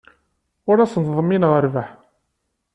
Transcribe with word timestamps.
Ur 0.69 0.77
asen-ḍmineɣ 0.79 1.51
rrbeḥ. 1.65 1.89